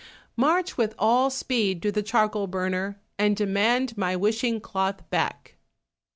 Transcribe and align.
"March 0.35 0.77
with 0.77 0.95
all 0.97 1.29
speed 1.29 1.79
to 1.83 1.91
the 1.91 2.01
charcoal 2.01 2.47
burner, 2.47 2.99
and 3.19 3.37
demand 3.37 3.95
my 3.95 4.15
wishing 4.15 4.59
cloth 4.59 5.07
back." 5.11 5.57